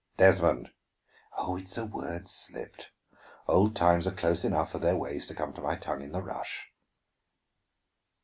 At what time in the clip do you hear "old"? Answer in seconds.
3.47-3.75